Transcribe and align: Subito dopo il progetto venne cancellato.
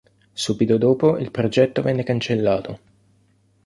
Subito 0.33 0.77
dopo 0.79 1.19
il 1.19 1.29
progetto 1.29 1.83
venne 1.83 2.01
cancellato. 2.01 2.79